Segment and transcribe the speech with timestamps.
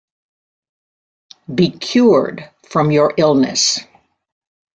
[1.53, 3.81] Be cured from your illness.